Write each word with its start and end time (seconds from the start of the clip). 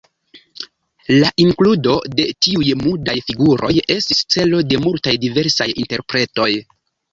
La 1.23 1.27
inkludo 1.43 1.93
de 2.21 2.25
tiuj 2.47 2.73
nudaj 2.81 3.15
figuroj 3.29 3.71
estis 3.99 4.25
celo 4.39 4.65
de 4.73 4.83
multaj 4.89 5.17
diversaj 5.29 5.71
interpretoj. 5.87 6.53